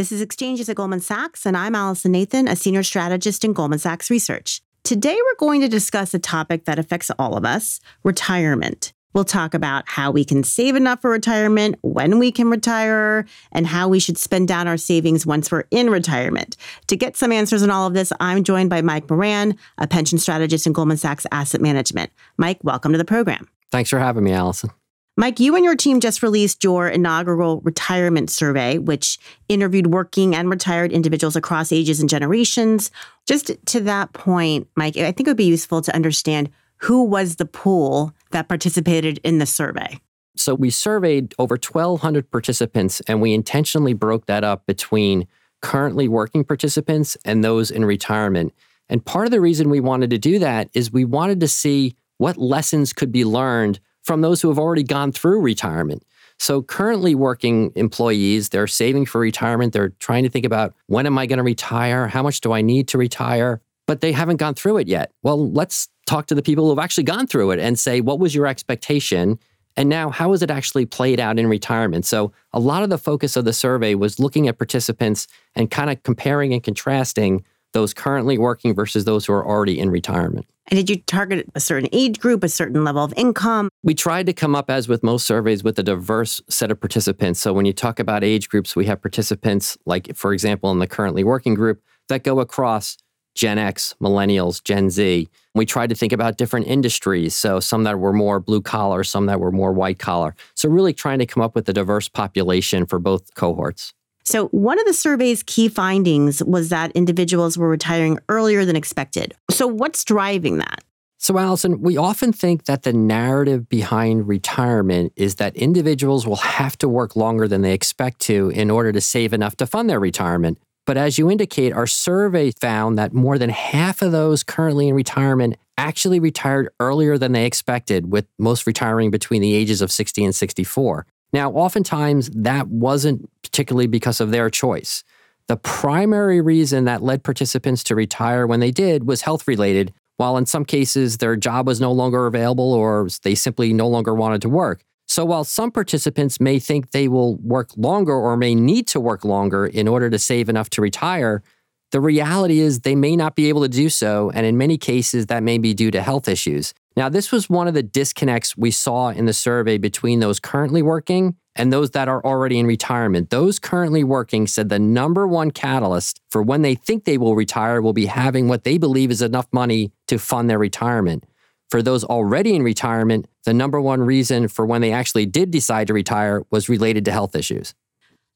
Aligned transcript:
This 0.00 0.12
is 0.12 0.22
Exchanges 0.22 0.66
at 0.70 0.76
Goldman 0.76 1.00
Sachs, 1.00 1.44
and 1.44 1.54
I'm 1.54 1.74
Allison 1.74 2.12
Nathan, 2.12 2.48
a 2.48 2.56
senior 2.56 2.82
strategist 2.82 3.44
in 3.44 3.52
Goldman 3.52 3.80
Sachs 3.80 4.08
Research. 4.08 4.62
Today, 4.82 5.14
we're 5.14 5.46
going 5.46 5.60
to 5.60 5.68
discuss 5.68 6.14
a 6.14 6.18
topic 6.18 6.64
that 6.64 6.78
affects 6.78 7.10
all 7.18 7.36
of 7.36 7.44
us 7.44 7.80
retirement. 8.02 8.94
We'll 9.12 9.26
talk 9.26 9.52
about 9.52 9.84
how 9.86 10.10
we 10.10 10.24
can 10.24 10.42
save 10.42 10.74
enough 10.74 11.02
for 11.02 11.10
retirement, 11.10 11.76
when 11.82 12.18
we 12.18 12.32
can 12.32 12.48
retire, 12.48 13.26
and 13.52 13.66
how 13.66 13.88
we 13.88 14.00
should 14.00 14.16
spend 14.16 14.48
down 14.48 14.66
our 14.66 14.78
savings 14.78 15.26
once 15.26 15.52
we're 15.52 15.64
in 15.70 15.90
retirement. 15.90 16.56
To 16.86 16.96
get 16.96 17.18
some 17.18 17.30
answers 17.30 17.62
on 17.62 17.68
all 17.68 17.86
of 17.86 17.92
this, 17.92 18.10
I'm 18.20 18.42
joined 18.42 18.70
by 18.70 18.80
Mike 18.80 19.10
Moran, 19.10 19.58
a 19.76 19.86
pension 19.86 20.16
strategist 20.16 20.66
in 20.66 20.72
Goldman 20.72 20.96
Sachs 20.96 21.26
Asset 21.30 21.60
Management. 21.60 22.10
Mike, 22.38 22.60
welcome 22.62 22.92
to 22.92 22.98
the 22.98 23.04
program. 23.04 23.50
Thanks 23.70 23.90
for 23.90 23.98
having 23.98 24.24
me, 24.24 24.32
Allison. 24.32 24.70
Mike, 25.20 25.38
you 25.38 25.54
and 25.54 25.66
your 25.66 25.76
team 25.76 26.00
just 26.00 26.22
released 26.22 26.64
your 26.64 26.88
inaugural 26.88 27.60
retirement 27.60 28.30
survey, 28.30 28.78
which 28.78 29.18
interviewed 29.50 29.88
working 29.88 30.34
and 30.34 30.48
retired 30.48 30.92
individuals 30.92 31.36
across 31.36 31.72
ages 31.72 32.00
and 32.00 32.08
generations. 32.08 32.90
Just 33.26 33.52
to 33.66 33.80
that 33.80 34.14
point, 34.14 34.66
Mike, 34.76 34.96
I 34.96 35.12
think 35.12 35.20
it 35.20 35.26
would 35.28 35.36
be 35.36 35.44
useful 35.44 35.82
to 35.82 35.94
understand 35.94 36.48
who 36.76 37.04
was 37.04 37.36
the 37.36 37.44
pool 37.44 38.14
that 38.30 38.48
participated 38.48 39.20
in 39.22 39.36
the 39.36 39.44
survey? 39.44 40.00
So 40.36 40.54
we 40.54 40.70
surveyed 40.70 41.34
over 41.38 41.56
1,200 41.56 42.30
participants 42.30 43.00
and 43.00 43.20
we 43.20 43.34
intentionally 43.34 43.92
broke 43.92 44.24
that 44.24 44.42
up 44.42 44.64
between 44.64 45.28
currently 45.60 46.08
working 46.08 46.44
participants 46.44 47.18
and 47.26 47.44
those 47.44 47.70
in 47.70 47.84
retirement. 47.84 48.54
And 48.88 49.04
part 49.04 49.26
of 49.26 49.32
the 49.32 49.40
reason 49.42 49.68
we 49.68 49.80
wanted 49.80 50.08
to 50.08 50.18
do 50.18 50.38
that 50.38 50.70
is 50.72 50.90
we 50.90 51.04
wanted 51.04 51.40
to 51.40 51.48
see 51.48 51.94
what 52.16 52.38
lessons 52.38 52.94
could 52.94 53.12
be 53.12 53.26
learned 53.26 53.80
from 54.10 54.22
those 54.22 54.42
who 54.42 54.48
have 54.48 54.58
already 54.58 54.82
gone 54.82 55.12
through 55.12 55.40
retirement. 55.40 56.04
So 56.40 56.62
currently 56.62 57.14
working 57.14 57.70
employees, 57.76 58.48
they're 58.48 58.66
saving 58.66 59.06
for 59.06 59.20
retirement. 59.20 59.72
They're 59.72 59.90
trying 60.00 60.24
to 60.24 60.28
think 60.28 60.44
about 60.44 60.74
when 60.88 61.06
am 61.06 61.16
I 61.16 61.26
going 61.26 61.36
to 61.36 61.44
retire? 61.44 62.08
How 62.08 62.20
much 62.20 62.40
do 62.40 62.50
I 62.50 62.60
need 62.60 62.88
to 62.88 62.98
retire? 62.98 63.60
But 63.86 64.00
they 64.00 64.10
haven't 64.10 64.38
gone 64.38 64.54
through 64.54 64.78
it 64.78 64.88
yet. 64.88 65.12
Well, 65.22 65.52
let's 65.52 65.88
talk 66.08 66.26
to 66.26 66.34
the 66.34 66.42
people 66.42 66.64
who 66.64 66.70
have 66.70 66.80
actually 66.80 67.04
gone 67.04 67.28
through 67.28 67.52
it 67.52 67.60
and 67.60 67.78
say, 67.78 68.00
what 68.00 68.18
was 68.18 68.34
your 68.34 68.48
expectation? 68.48 69.38
And 69.76 69.88
now, 69.88 70.10
how 70.10 70.32
has 70.32 70.42
it 70.42 70.50
actually 70.50 70.86
played 70.86 71.20
out 71.20 71.38
in 71.38 71.46
retirement? 71.46 72.04
So, 72.04 72.32
a 72.52 72.58
lot 72.58 72.82
of 72.82 72.90
the 72.90 72.98
focus 72.98 73.36
of 73.36 73.44
the 73.44 73.52
survey 73.52 73.94
was 73.94 74.18
looking 74.18 74.48
at 74.48 74.58
participants 74.58 75.28
and 75.54 75.70
kind 75.70 75.88
of 75.88 76.02
comparing 76.02 76.52
and 76.52 76.64
contrasting 76.64 77.44
those 77.74 77.94
currently 77.94 78.38
working 78.38 78.74
versus 78.74 79.04
those 79.04 79.26
who 79.26 79.34
are 79.34 79.46
already 79.46 79.78
in 79.78 79.88
retirement. 79.88 80.46
And 80.68 80.76
did 80.76 80.88
you 80.88 81.02
target 81.02 81.46
a 81.54 81.60
certain 81.60 81.88
age 81.92 82.20
group, 82.20 82.44
a 82.44 82.48
certain 82.48 82.84
level 82.84 83.02
of 83.02 83.12
income? 83.16 83.70
We 83.82 83.94
tried 83.94 84.26
to 84.26 84.32
come 84.32 84.54
up, 84.54 84.70
as 84.70 84.88
with 84.88 85.02
most 85.02 85.26
surveys, 85.26 85.64
with 85.64 85.78
a 85.78 85.82
diverse 85.82 86.40
set 86.48 86.70
of 86.70 86.78
participants. 86.78 87.40
So, 87.40 87.52
when 87.52 87.66
you 87.66 87.72
talk 87.72 87.98
about 87.98 88.22
age 88.22 88.48
groups, 88.48 88.76
we 88.76 88.86
have 88.86 89.02
participants, 89.02 89.76
like, 89.84 90.14
for 90.14 90.32
example, 90.32 90.70
in 90.70 90.78
the 90.78 90.86
currently 90.86 91.24
working 91.24 91.54
group, 91.54 91.82
that 92.08 92.22
go 92.22 92.40
across 92.40 92.96
Gen 93.34 93.58
X, 93.58 93.94
millennials, 94.02 94.62
Gen 94.62 94.90
Z. 94.90 95.28
We 95.54 95.66
tried 95.66 95.88
to 95.88 95.94
think 95.94 96.12
about 96.12 96.36
different 96.36 96.66
industries. 96.66 97.34
So 97.34 97.60
some 97.60 97.84
that 97.84 97.98
were 97.98 98.12
more 98.12 98.40
blue 98.40 98.60
collar, 98.60 99.04
some 99.04 99.26
that 99.26 99.40
were 99.40 99.52
more 99.52 99.72
white 99.72 99.98
collar. 99.98 100.34
So 100.54 100.68
really 100.68 100.92
trying 100.92 101.20
to 101.20 101.26
come 101.26 101.42
up 101.42 101.54
with 101.54 101.68
a 101.68 101.72
diverse 101.72 102.08
population 102.08 102.86
for 102.86 102.98
both 102.98 103.34
cohorts. 103.34 103.94
So, 104.24 104.48
one 104.48 104.78
of 104.78 104.86
the 104.86 104.94
survey's 104.94 105.42
key 105.42 105.68
findings 105.68 106.42
was 106.44 106.68
that 106.68 106.92
individuals 106.92 107.56
were 107.56 107.68
retiring 107.68 108.18
earlier 108.28 108.64
than 108.64 108.76
expected. 108.76 109.34
So, 109.50 109.66
what's 109.66 110.04
driving 110.04 110.58
that? 110.58 110.84
So, 111.18 111.38
Allison, 111.38 111.82
we 111.82 111.96
often 111.96 112.32
think 112.32 112.64
that 112.64 112.82
the 112.82 112.92
narrative 112.92 113.68
behind 113.68 114.26
retirement 114.26 115.12
is 115.16 115.34
that 115.36 115.54
individuals 115.56 116.26
will 116.26 116.36
have 116.36 116.78
to 116.78 116.88
work 116.88 117.14
longer 117.14 117.46
than 117.46 117.62
they 117.62 117.74
expect 117.74 118.20
to 118.20 118.50
in 118.50 118.70
order 118.70 118.90
to 118.92 119.00
save 119.00 119.32
enough 119.32 119.56
to 119.56 119.66
fund 119.66 119.90
their 119.90 120.00
retirement. 120.00 120.58
But 120.86 120.96
as 120.96 121.18
you 121.18 121.30
indicate, 121.30 121.72
our 121.72 121.86
survey 121.86 122.50
found 122.52 122.98
that 122.98 123.12
more 123.12 123.38
than 123.38 123.50
half 123.50 124.00
of 124.02 124.12
those 124.12 124.42
currently 124.42 124.88
in 124.88 124.94
retirement 124.94 125.56
actually 125.76 126.20
retired 126.20 126.70
earlier 126.80 127.16
than 127.18 127.32
they 127.32 127.46
expected, 127.46 128.10
with 128.10 128.26
most 128.38 128.66
retiring 128.66 129.10
between 129.10 129.42
the 129.42 129.54
ages 129.54 129.82
of 129.82 129.92
60 129.92 130.24
and 130.24 130.34
64. 130.34 131.06
Now, 131.32 131.50
oftentimes 131.52 132.30
that 132.30 132.68
wasn't 132.68 133.28
particularly 133.42 133.86
because 133.86 134.20
of 134.20 134.30
their 134.30 134.50
choice. 134.50 135.04
The 135.46 135.56
primary 135.56 136.40
reason 136.40 136.84
that 136.84 137.02
led 137.02 137.24
participants 137.24 137.82
to 137.84 137.94
retire 137.94 138.46
when 138.46 138.60
they 138.60 138.70
did 138.70 139.06
was 139.06 139.22
health 139.22 139.48
related, 139.48 139.92
while 140.16 140.36
in 140.36 140.46
some 140.46 140.64
cases 140.64 141.18
their 141.18 141.36
job 141.36 141.66
was 141.66 141.80
no 141.80 141.92
longer 141.92 142.26
available 142.26 142.72
or 142.72 143.08
they 143.22 143.34
simply 143.34 143.72
no 143.72 143.88
longer 143.88 144.14
wanted 144.14 144.42
to 144.42 144.48
work. 144.48 144.84
So 145.08 145.24
while 145.24 145.42
some 145.42 145.72
participants 145.72 146.38
may 146.38 146.60
think 146.60 146.92
they 146.92 147.08
will 147.08 147.34
work 147.38 147.70
longer 147.76 148.12
or 148.12 148.36
may 148.36 148.54
need 148.54 148.86
to 148.88 149.00
work 149.00 149.24
longer 149.24 149.66
in 149.66 149.88
order 149.88 150.08
to 150.08 150.20
save 150.20 150.48
enough 150.48 150.70
to 150.70 150.82
retire, 150.82 151.42
the 151.90 152.00
reality 152.00 152.60
is 152.60 152.80
they 152.80 152.94
may 152.94 153.16
not 153.16 153.34
be 153.34 153.48
able 153.48 153.62
to 153.62 153.68
do 153.68 153.88
so. 153.88 154.30
And 154.32 154.46
in 154.46 154.56
many 154.56 154.78
cases, 154.78 155.26
that 155.26 155.42
may 155.42 155.58
be 155.58 155.74
due 155.74 155.90
to 155.90 156.00
health 156.00 156.28
issues. 156.28 156.72
Now, 156.96 157.08
this 157.08 157.30
was 157.30 157.48
one 157.48 157.68
of 157.68 157.74
the 157.74 157.82
disconnects 157.82 158.56
we 158.56 158.70
saw 158.70 159.10
in 159.10 159.26
the 159.26 159.32
survey 159.32 159.78
between 159.78 160.20
those 160.20 160.40
currently 160.40 160.82
working 160.82 161.36
and 161.54 161.72
those 161.72 161.90
that 161.90 162.08
are 162.08 162.24
already 162.24 162.58
in 162.58 162.66
retirement. 162.66 163.30
Those 163.30 163.58
currently 163.58 164.04
working 164.04 164.46
said 164.46 164.68
the 164.68 164.78
number 164.78 165.26
one 165.26 165.50
catalyst 165.50 166.20
for 166.30 166.42
when 166.42 166.62
they 166.62 166.74
think 166.74 167.04
they 167.04 167.18
will 167.18 167.36
retire 167.36 167.80
will 167.80 167.92
be 167.92 168.06
having 168.06 168.48
what 168.48 168.64
they 168.64 168.78
believe 168.78 169.10
is 169.10 169.22
enough 169.22 169.46
money 169.52 169.92
to 170.08 170.18
fund 170.18 170.50
their 170.50 170.58
retirement. 170.58 171.24
For 171.70 171.82
those 171.82 172.02
already 172.02 172.54
in 172.54 172.62
retirement, 172.64 173.26
the 173.44 173.54
number 173.54 173.80
one 173.80 174.00
reason 174.00 174.48
for 174.48 174.66
when 174.66 174.80
they 174.80 174.92
actually 174.92 175.26
did 175.26 175.52
decide 175.52 175.86
to 175.86 175.94
retire 175.94 176.42
was 176.50 176.68
related 176.68 177.04
to 177.04 177.12
health 177.12 177.36
issues. 177.36 177.74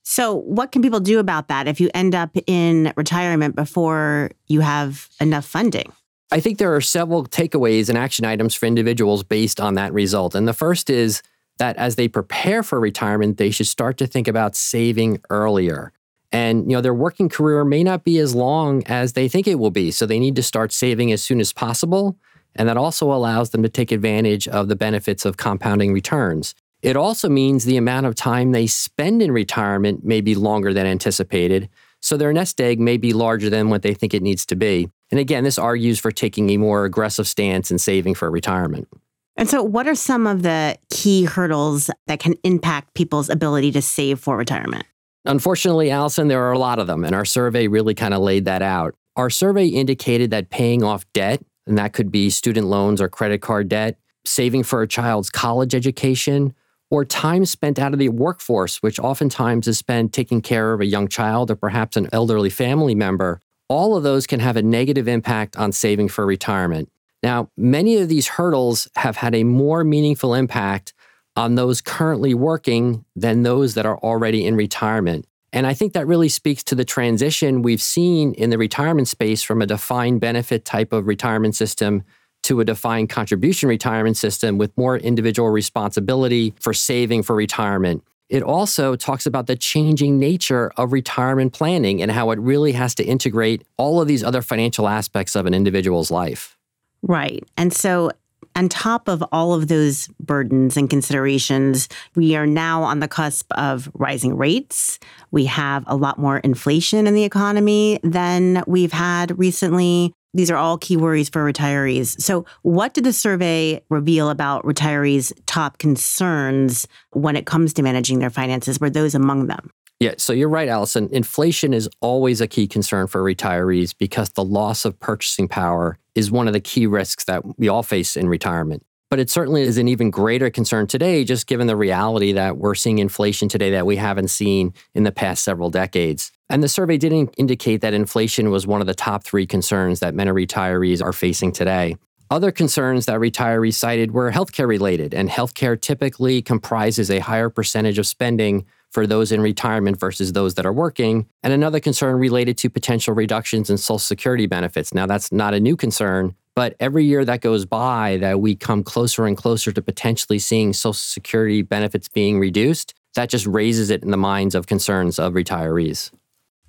So, 0.04 0.34
what 0.34 0.70
can 0.70 0.82
people 0.82 1.00
do 1.00 1.18
about 1.18 1.48
that 1.48 1.66
if 1.66 1.80
you 1.80 1.90
end 1.94 2.14
up 2.14 2.36
in 2.46 2.92
retirement 2.96 3.56
before 3.56 4.30
you 4.46 4.60
have 4.60 5.08
enough 5.18 5.46
funding? 5.46 5.92
I 6.30 6.40
think 6.40 6.58
there 6.58 6.74
are 6.74 6.80
several 6.80 7.26
takeaways 7.26 7.88
and 7.88 7.98
action 7.98 8.24
items 8.24 8.54
for 8.54 8.66
individuals 8.66 9.22
based 9.22 9.60
on 9.60 9.74
that 9.74 9.92
result. 9.92 10.34
And 10.34 10.48
the 10.48 10.52
first 10.52 10.90
is 10.90 11.22
that 11.58 11.76
as 11.76 11.96
they 11.96 12.08
prepare 12.08 12.62
for 12.62 12.80
retirement, 12.80 13.36
they 13.36 13.50
should 13.50 13.66
start 13.68 13.96
to 13.98 14.06
think 14.06 14.26
about 14.26 14.56
saving 14.56 15.20
earlier. 15.30 15.92
And 16.32 16.68
you 16.70 16.76
know, 16.76 16.80
their 16.80 16.94
working 16.94 17.28
career 17.28 17.64
may 17.64 17.84
not 17.84 18.02
be 18.02 18.18
as 18.18 18.34
long 18.34 18.82
as 18.86 19.12
they 19.12 19.28
think 19.28 19.46
it 19.46 19.58
will 19.58 19.70
be, 19.70 19.92
so 19.92 20.04
they 20.06 20.18
need 20.18 20.34
to 20.36 20.42
start 20.42 20.72
saving 20.72 21.12
as 21.12 21.22
soon 21.22 21.40
as 21.40 21.52
possible 21.52 22.18
and 22.56 22.68
that 22.68 22.76
also 22.76 23.12
allows 23.12 23.50
them 23.50 23.62
to 23.62 23.68
take 23.68 23.92
advantage 23.92 24.46
of 24.48 24.68
the 24.68 24.76
benefits 24.76 25.24
of 25.24 25.36
compounding 25.36 25.92
returns. 25.92 26.54
It 26.82 26.96
also 26.96 27.28
means 27.28 27.64
the 27.64 27.76
amount 27.76 28.06
of 28.06 28.14
time 28.14 28.52
they 28.52 28.66
spend 28.66 29.22
in 29.22 29.32
retirement 29.32 30.04
may 30.04 30.20
be 30.20 30.34
longer 30.34 30.72
than 30.72 30.86
anticipated, 30.86 31.68
so 32.00 32.16
their 32.16 32.32
nest 32.32 32.60
egg 32.60 32.78
may 32.78 32.98
be 32.98 33.12
larger 33.12 33.48
than 33.48 33.70
what 33.70 33.82
they 33.82 33.94
think 33.94 34.12
it 34.12 34.22
needs 34.22 34.44
to 34.46 34.56
be. 34.56 34.90
And 35.14 35.20
again, 35.20 35.44
this 35.44 35.60
argues 35.60 36.00
for 36.00 36.10
taking 36.10 36.50
a 36.50 36.56
more 36.56 36.84
aggressive 36.84 37.28
stance 37.28 37.70
in 37.70 37.78
saving 37.78 38.16
for 38.16 38.28
retirement. 38.28 38.88
And 39.36 39.48
so, 39.48 39.62
what 39.62 39.86
are 39.86 39.94
some 39.94 40.26
of 40.26 40.42
the 40.42 40.76
key 40.90 41.22
hurdles 41.22 41.88
that 42.08 42.18
can 42.18 42.34
impact 42.42 42.94
people's 42.94 43.30
ability 43.30 43.70
to 43.70 43.80
save 43.80 44.18
for 44.18 44.36
retirement? 44.36 44.82
Unfortunately, 45.24 45.92
Allison, 45.92 46.26
there 46.26 46.42
are 46.42 46.50
a 46.50 46.58
lot 46.58 46.80
of 46.80 46.88
them, 46.88 47.04
and 47.04 47.14
our 47.14 47.24
survey 47.24 47.68
really 47.68 47.94
kind 47.94 48.12
of 48.12 48.22
laid 48.22 48.44
that 48.46 48.60
out. 48.60 48.96
Our 49.14 49.30
survey 49.30 49.68
indicated 49.68 50.30
that 50.32 50.50
paying 50.50 50.82
off 50.82 51.04
debt 51.12 51.40
and 51.64 51.78
that 51.78 51.92
could 51.92 52.10
be 52.10 52.28
student 52.28 52.66
loans 52.66 53.00
or 53.00 53.08
credit 53.08 53.40
card 53.40 53.68
debt, 53.68 53.96
saving 54.24 54.64
for 54.64 54.82
a 54.82 54.88
child's 54.88 55.30
college 55.30 55.76
education, 55.76 56.56
or 56.90 57.04
time 57.04 57.44
spent 57.44 57.78
out 57.78 57.92
of 57.92 58.00
the 58.00 58.08
workforce, 58.08 58.78
which 58.82 58.98
oftentimes 58.98 59.68
is 59.68 59.78
spent 59.78 60.12
taking 60.12 60.42
care 60.42 60.72
of 60.72 60.80
a 60.80 60.86
young 60.86 61.06
child 61.06 61.52
or 61.52 61.56
perhaps 61.56 61.96
an 61.96 62.08
elderly 62.12 62.50
family 62.50 62.96
member. 62.96 63.40
All 63.68 63.96
of 63.96 64.02
those 64.02 64.26
can 64.26 64.40
have 64.40 64.56
a 64.56 64.62
negative 64.62 65.08
impact 65.08 65.56
on 65.56 65.72
saving 65.72 66.08
for 66.08 66.26
retirement. 66.26 66.90
Now, 67.22 67.50
many 67.56 67.96
of 67.96 68.08
these 68.08 68.28
hurdles 68.28 68.88
have 68.96 69.16
had 69.16 69.34
a 69.34 69.44
more 69.44 69.84
meaningful 69.84 70.34
impact 70.34 70.92
on 71.36 71.54
those 71.54 71.80
currently 71.80 72.34
working 72.34 73.04
than 73.16 73.42
those 73.42 73.74
that 73.74 73.86
are 73.86 73.98
already 73.98 74.46
in 74.46 74.56
retirement. 74.56 75.26
And 75.52 75.66
I 75.66 75.74
think 75.74 75.92
that 75.92 76.06
really 76.06 76.28
speaks 76.28 76.62
to 76.64 76.74
the 76.74 76.84
transition 76.84 77.62
we've 77.62 77.80
seen 77.80 78.34
in 78.34 78.50
the 78.50 78.58
retirement 78.58 79.08
space 79.08 79.42
from 79.42 79.62
a 79.62 79.66
defined 79.66 80.20
benefit 80.20 80.64
type 80.64 80.92
of 80.92 81.06
retirement 81.06 81.54
system 81.54 82.02
to 82.42 82.60
a 82.60 82.64
defined 82.64 83.08
contribution 83.08 83.68
retirement 83.68 84.16
system 84.16 84.58
with 84.58 84.76
more 84.76 84.98
individual 84.98 85.48
responsibility 85.48 86.52
for 86.60 86.74
saving 86.74 87.22
for 87.22 87.34
retirement. 87.34 88.04
It 88.28 88.42
also 88.42 88.96
talks 88.96 89.26
about 89.26 89.46
the 89.46 89.56
changing 89.56 90.18
nature 90.18 90.72
of 90.76 90.92
retirement 90.92 91.52
planning 91.52 92.00
and 92.02 92.10
how 92.10 92.30
it 92.30 92.38
really 92.38 92.72
has 92.72 92.94
to 92.96 93.04
integrate 93.04 93.62
all 93.76 94.00
of 94.00 94.08
these 94.08 94.24
other 94.24 94.42
financial 94.42 94.88
aspects 94.88 95.36
of 95.36 95.46
an 95.46 95.54
individual's 95.54 96.10
life. 96.10 96.56
Right. 97.02 97.44
And 97.56 97.72
so 97.72 98.12
on 98.56 98.68
top 98.68 99.08
of 99.08 99.22
all 99.32 99.52
of 99.52 99.68
those 99.68 100.08
burdens 100.20 100.76
and 100.76 100.88
considerations, 100.88 101.88
we 102.14 102.36
are 102.36 102.46
now 102.46 102.82
on 102.82 103.00
the 103.00 103.08
cusp 103.08 103.50
of 103.52 103.90
rising 103.94 104.36
rates. 104.36 104.98
We 105.30 105.44
have 105.46 105.84
a 105.86 105.96
lot 105.96 106.18
more 106.18 106.38
inflation 106.38 107.06
in 107.06 107.14
the 107.14 107.24
economy 107.24 107.98
than 108.02 108.62
we've 108.66 108.92
had 108.92 109.38
recently. 109.38 110.14
These 110.34 110.50
are 110.50 110.56
all 110.56 110.76
key 110.76 110.96
worries 110.96 111.28
for 111.28 111.50
retirees. 111.50 112.20
So, 112.20 112.44
what 112.62 112.92
did 112.92 113.04
the 113.04 113.12
survey 113.12 113.82
reveal 113.88 114.30
about 114.30 114.64
retirees' 114.64 115.32
top 115.46 115.78
concerns 115.78 116.86
when 117.12 117.36
it 117.36 117.46
comes 117.46 117.72
to 117.74 117.82
managing 117.82 118.18
their 118.18 118.30
finances? 118.30 118.80
Were 118.80 118.90
those 118.90 119.14
among 119.14 119.46
them? 119.46 119.70
Yeah, 120.00 120.14
so 120.18 120.32
you're 120.32 120.48
right, 120.48 120.68
Allison. 120.68 121.08
Inflation 121.12 121.72
is 121.72 121.88
always 122.00 122.40
a 122.40 122.48
key 122.48 122.66
concern 122.66 123.06
for 123.06 123.22
retirees 123.22 123.94
because 123.96 124.30
the 124.30 124.44
loss 124.44 124.84
of 124.84 124.98
purchasing 124.98 125.46
power 125.46 125.98
is 126.14 126.30
one 126.30 126.46
of 126.46 126.52
the 126.52 126.60
key 126.60 126.86
risks 126.86 127.24
that 127.24 127.42
we 127.58 127.68
all 127.68 127.82
face 127.82 128.16
in 128.16 128.28
retirement. 128.28 128.84
But 129.14 129.20
it 129.20 129.30
certainly 129.30 129.62
is 129.62 129.78
an 129.78 129.86
even 129.86 130.10
greater 130.10 130.50
concern 130.50 130.88
today, 130.88 131.22
just 131.22 131.46
given 131.46 131.68
the 131.68 131.76
reality 131.76 132.32
that 132.32 132.56
we're 132.58 132.74
seeing 132.74 132.98
inflation 132.98 133.48
today 133.48 133.70
that 133.70 133.86
we 133.86 133.94
haven't 133.94 134.26
seen 134.26 134.74
in 134.92 135.04
the 135.04 135.12
past 135.12 135.44
several 135.44 135.70
decades. 135.70 136.32
And 136.50 136.64
the 136.64 136.68
survey 136.68 136.98
did 136.98 137.12
indicate 137.36 137.80
that 137.82 137.94
inflation 137.94 138.50
was 138.50 138.66
one 138.66 138.80
of 138.80 138.88
the 138.88 138.92
top 138.92 139.22
three 139.22 139.46
concerns 139.46 140.00
that 140.00 140.16
many 140.16 140.32
retirees 140.32 141.00
are 141.00 141.12
facing 141.12 141.52
today. 141.52 141.94
Other 142.28 142.50
concerns 142.50 143.06
that 143.06 143.20
retirees 143.20 143.74
cited 143.74 144.10
were 144.10 144.32
healthcare 144.32 144.66
related, 144.66 145.14
and 145.14 145.30
healthcare 145.30 145.80
typically 145.80 146.42
comprises 146.42 147.08
a 147.08 147.20
higher 147.20 147.50
percentage 147.50 148.00
of 148.00 148.08
spending 148.08 148.66
for 148.90 149.06
those 149.06 149.30
in 149.30 149.40
retirement 149.40 150.00
versus 150.00 150.32
those 150.32 150.54
that 150.54 150.66
are 150.66 150.72
working. 150.72 151.28
And 151.44 151.52
another 151.52 151.78
concern 151.78 152.16
related 152.16 152.58
to 152.58 152.68
potential 152.68 153.14
reductions 153.14 153.70
in 153.70 153.78
Social 153.78 154.00
Security 154.00 154.46
benefits. 154.46 154.92
Now, 154.92 155.06
that's 155.06 155.30
not 155.30 155.54
a 155.54 155.60
new 155.60 155.76
concern, 155.76 156.34
but 156.54 156.76
every 156.80 157.04
year 157.04 157.24
that 157.24 157.40
goes 157.40 157.64
by 157.64 158.18
that 158.18 158.40
we 158.40 158.54
come 158.54 158.82
closer 158.82 159.26
and 159.26 159.36
closer 159.36 159.72
to 159.72 159.82
potentially 159.82 160.38
seeing 160.38 160.72
Social 160.72 160.94
Security 160.94 161.62
benefits 161.62 162.08
being 162.08 162.38
reduced, 162.38 162.94
that 163.14 163.28
just 163.28 163.46
raises 163.46 163.90
it 163.90 164.02
in 164.02 164.10
the 164.10 164.16
minds 164.16 164.54
of 164.54 164.66
concerns 164.66 165.18
of 165.18 165.34
retirees. 165.34 166.10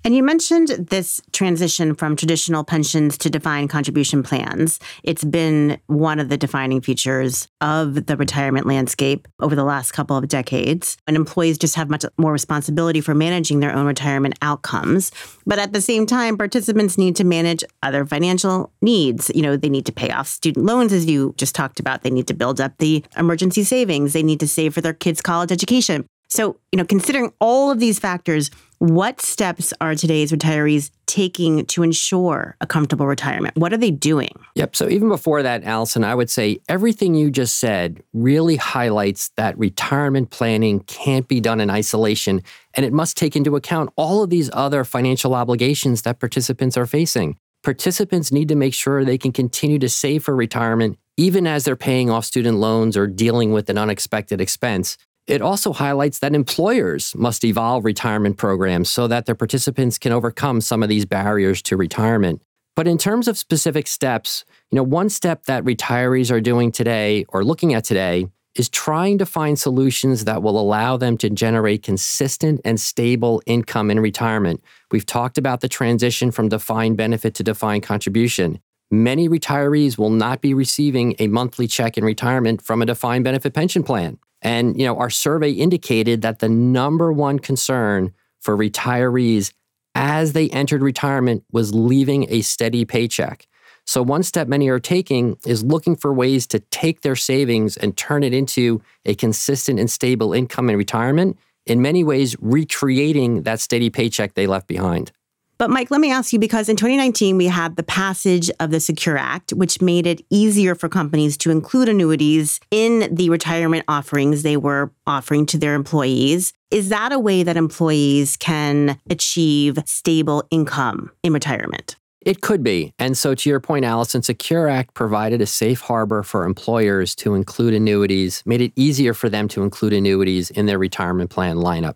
And 0.06 0.14
you 0.14 0.22
mentioned 0.22 0.68
this 0.68 1.20
transition 1.32 1.96
from 1.96 2.14
traditional 2.14 2.62
pensions 2.62 3.18
to 3.18 3.28
defined 3.28 3.70
contribution 3.70 4.22
plans. 4.22 4.78
It's 5.02 5.24
been 5.24 5.80
one 5.88 6.20
of 6.20 6.28
the 6.28 6.36
defining 6.36 6.80
features 6.80 7.48
of 7.60 8.06
the 8.06 8.16
retirement 8.16 8.66
landscape 8.66 9.26
over 9.40 9.56
the 9.56 9.64
last 9.64 9.90
couple 9.90 10.16
of 10.16 10.28
decades. 10.28 10.96
And 11.08 11.16
employees 11.16 11.58
just 11.58 11.74
have 11.74 11.90
much 11.90 12.04
more 12.18 12.30
responsibility 12.30 13.00
for 13.00 13.16
managing 13.16 13.58
their 13.58 13.74
own 13.74 13.84
retirement 13.84 14.38
outcomes. 14.42 15.10
But 15.44 15.58
at 15.58 15.72
the 15.72 15.80
same 15.80 16.06
time, 16.06 16.38
participants 16.38 16.96
need 16.96 17.16
to 17.16 17.24
manage 17.24 17.64
other 17.82 18.06
financial 18.06 18.72
needs. 18.80 19.32
You 19.34 19.42
know, 19.42 19.56
they 19.56 19.68
need 19.68 19.86
to 19.86 19.92
pay 19.92 20.10
off 20.10 20.28
student 20.28 20.66
loans, 20.66 20.92
as 20.92 21.06
you 21.06 21.34
just 21.36 21.56
talked 21.56 21.80
about. 21.80 22.04
They 22.04 22.10
need 22.10 22.28
to 22.28 22.34
build 22.34 22.60
up 22.60 22.78
the 22.78 23.04
emergency 23.16 23.64
savings. 23.64 24.12
They 24.12 24.22
need 24.22 24.38
to 24.38 24.46
save 24.46 24.72
for 24.72 24.80
their 24.80 24.94
kids' 24.94 25.20
college 25.20 25.50
education. 25.50 26.06
So, 26.28 26.56
you 26.72 26.76
know, 26.76 26.84
considering 26.84 27.32
all 27.40 27.70
of 27.70 27.78
these 27.78 27.98
factors, 27.98 28.50
what 28.78 29.20
steps 29.20 29.72
are 29.80 29.94
today's 29.94 30.32
retirees 30.32 30.90
taking 31.06 31.64
to 31.66 31.82
ensure 31.82 32.56
a 32.60 32.66
comfortable 32.66 33.06
retirement? 33.06 33.56
What 33.56 33.72
are 33.72 33.76
they 33.76 33.90
doing? 33.90 34.32
Yep. 34.54 34.76
So, 34.76 34.88
even 34.88 35.08
before 35.08 35.42
that, 35.42 35.64
Allison, 35.64 36.04
I 36.04 36.14
would 36.14 36.30
say 36.30 36.58
everything 36.68 37.14
you 37.14 37.30
just 37.30 37.58
said 37.58 38.02
really 38.12 38.56
highlights 38.56 39.30
that 39.36 39.58
retirement 39.58 40.30
planning 40.30 40.80
can't 40.80 41.26
be 41.28 41.40
done 41.40 41.60
in 41.60 41.70
isolation 41.70 42.42
and 42.74 42.84
it 42.84 42.92
must 42.92 43.16
take 43.16 43.36
into 43.36 43.56
account 43.56 43.90
all 43.96 44.22
of 44.22 44.30
these 44.30 44.50
other 44.52 44.84
financial 44.84 45.34
obligations 45.34 46.02
that 46.02 46.20
participants 46.20 46.76
are 46.76 46.86
facing. 46.86 47.38
Participants 47.62 48.30
need 48.30 48.48
to 48.48 48.54
make 48.54 48.74
sure 48.74 49.04
they 49.04 49.18
can 49.18 49.32
continue 49.32 49.78
to 49.78 49.88
save 49.88 50.24
for 50.24 50.36
retirement 50.36 50.98
even 51.16 51.46
as 51.46 51.64
they're 51.64 51.76
paying 51.76 52.10
off 52.10 52.24
student 52.24 52.58
loans 52.58 52.96
or 52.96 53.06
dealing 53.06 53.52
with 53.52 53.70
an 53.70 53.78
unexpected 53.78 54.40
expense. 54.40 54.98
It 55.26 55.42
also 55.42 55.72
highlights 55.72 56.20
that 56.20 56.34
employers 56.34 57.14
must 57.16 57.44
evolve 57.44 57.84
retirement 57.84 58.36
programs 58.36 58.88
so 58.88 59.08
that 59.08 59.26
their 59.26 59.34
participants 59.34 59.98
can 59.98 60.12
overcome 60.12 60.60
some 60.60 60.82
of 60.84 60.88
these 60.88 61.04
barriers 61.04 61.60
to 61.62 61.76
retirement. 61.76 62.42
But 62.76 62.86
in 62.86 62.96
terms 62.96 63.26
of 63.26 63.36
specific 63.36 63.88
steps, 63.88 64.44
you 64.70 64.76
know, 64.76 64.82
one 64.82 65.08
step 65.08 65.46
that 65.46 65.64
retirees 65.64 66.30
are 66.30 66.40
doing 66.40 66.70
today 66.70 67.24
or 67.30 67.42
looking 67.42 67.74
at 67.74 67.84
today 67.84 68.26
is 68.54 68.68
trying 68.68 69.18
to 69.18 69.26
find 69.26 69.58
solutions 69.58 70.24
that 70.24 70.42
will 70.42 70.58
allow 70.58 70.96
them 70.96 71.16
to 71.18 71.28
generate 71.28 71.82
consistent 71.82 72.60
and 72.64 72.80
stable 72.80 73.42
income 73.46 73.90
in 73.90 73.98
retirement. 74.00 74.62
We've 74.92 75.04
talked 75.04 75.38
about 75.38 75.60
the 75.60 75.68
transition 75.68 76.30
from 76.30 76.48
defined 76.48 76.96
benefit 76.96 77.34
to 77.34 77.42
defined 77.42 77.82
contribution. 77.82 78.60
Many 78.90 79.28
retirees 79.28 79.98
will 79.98 80.10
not 80.10 80.40
be 80.40 80.54
receiving 80.54 81.16
a 81.18 81.26
monthly 81.26 81.66
check 81.66 81.98
in 81.98 82.04
retirement 82.04 82.62
from 82.62 82.80
a 82.80 82.86
defined 82.86 83.24
benefit 83.24 83.52
pension 83.52 83.82
plan. 83.82 84.18
And, 84.46 84.78
you 84.78 84.86
know, 84.86 84.96
our 84.96 85.10
survey 85.10 85.50
indicated 85.50 86.22
that 86.22 86.38
the 86.38 86.48
number 86.48 87.12
one 87.12 87.40
concern 87.40 88.14
for 88.40 88.56
retirees 88.56 89.52
as 89.96 90.34
they 90.34 90.48
entered 90.50 90.82
retirement 90.82 91.42
was 91.50 91.74
leaving 91.74 92.30
a 92.30 92.42
steady 92.42 92.84
paycheck. 92.84 93.48
So, 93.86 94.04
one 94.04 94.22
step 94.22 94.46
many 94.46 94.68
are 94.68 94.78
taking 94.78 95.36
is 95.44 95.64
looking 95.64 95.96
for 95.96 96.14
ways 96.14 96.46
to 96.48 96.60
take 96.60 97.00
their 97.00 97.16
savings 97.16 97.76
and 97.76 97.96
turn 97.96 98.22
it 98.22 98.32
into 98.32 98.80
a 99.04 99.16
consistent 99.16 99.80
and 99.80 99.90
stable 99.90 100.32
income 100.32 100.70
in 100.70 100.76
retirement, 100.76 101.36
in 101.66 101.82
many 101.82 102.04
ways, 102.04 102.36
recreating 102.40 103.42
that 103.42 103.58
steady 103.58 103.90
paycheck 103.90 104.34
they 104.34 104.46
left 104.46 104.68
behind. 104.68 105.10
But 105.58 105.70
Mike, 105.70 105.90
let 105.90 106.00
me 106.00 106.12
ask 106.12 106.34
you 106.34 106.38
because 106.38 106.68
in 106.68 106.76
2019 106.76 107.36
we 107.38 107.46
had 107.46 107.76
the 107.76 107.82
passage 107.82 108.50
of 108.60 108.70
the 108.70 108.80
Secure 108.80 109.16
Act, 109.16 109.52
which 109.52 109.80
made 109.80 110.06
it 110.06 110.20
easier 110.28 110.74
for 110.74 110.88
companies 110.88 111.38
to 111.38 111.50
include 111.50 111.88
annuities 111.88 112.60
in 112.70 113.08
the 113.14 113.30
retirement 113.30 113.84
offerings 113.88 114.42
they 114.42 114.58
were 114.58 114.92
offering 115.06 115.46
to 115.46 115.58
their 115.58 115.74
employees. 115.74 116.52
Is 116.70 116.90
that 116.90 117.12
a 117.12 117.18
way 117.18 117.42
that 117.42 117.56
employees 117.56 118.36
can 118.36 119.00
achieve 119.08 119.78
stable 119.86 120.44
income 120.50 121.10
in 121.22 121.32
retirement? 121.32 121.96
It 122.26 122.40
could 122.40 122.64
be. 122.64 122.92
And 122.98 123.16
so, 123.16 123.36
to 123.36 123.48
your 123.48 123.60
point, 123.60 123.84
Allison, 123.84 124.20
Secure 124.20 124.68
Act 124.68 124.94
provided 124.94 125.40
a 125.40 125.46
safe 125.46 125.80
harbor 125.80 126.24
for 126.24 126.44
employers 126.44 127.14
to 127.16 127.34
include 127.34 127.72
annuities, 127.72 128.42
made 128.44 128.60
it 128.60 128.72
easier 128.74 129.14
for 129.14 129.28
them 129.28 129.46
to 129.48 129.62
include 129.62 129.92
annuities 129.92 130.50
in 130.50 130.66
their 130.66 130.78
retirement 130.78 131.30
plan 131.30 131.56
lineup. 131.56 131.94